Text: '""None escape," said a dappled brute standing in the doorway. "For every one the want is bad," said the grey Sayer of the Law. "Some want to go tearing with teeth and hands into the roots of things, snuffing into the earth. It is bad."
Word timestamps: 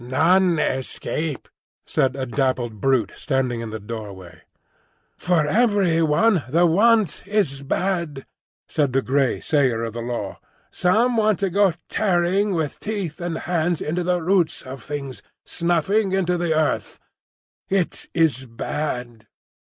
'""None 0.01 0.57
escape," 0.57 1.47
said 1.85 2.15
a 2.15 2.25
dappled 2.25 2.81
brute 2.81 3.11
standing 3.15 3.61
in 3.61 3.69
the 3.69 3.79
doorway. 3.79 4.41
"For 5.15 5.45
every 5.45 6.01
one 6.01 6.41
the 6.49 6.65
want 6.65 7.21
is 7.27 7.61
bad," 7.61 8.25
said 8.67 8.93
the 8.93 9.03
grey 9.03 9.41
Sayer 9.41 9.83
of 9.83 9.93
the 9.93 10.01
Law. 10.01 10.39
"Some 10.71 11.17
want 11.17 11.37
to 11.37 11.51
go 11.51 11.73
tearing 11.87 12.55
with 12.55 12.79
teeth 12.79 13.21
and 13.21 13.37
hands 13.37 13.79
into 13.79 14.03
the 14.03 14.23
roots 14.23 14.63
of 14.63 14.81
things, 14.81 15.21
snuffing 15.45 16.13
into 16.13 16.35
the 16.35 16.55
earth. 16.57 16.99
It 17.69 18.09
is 18.15 18.47
bad." 18.47 19.27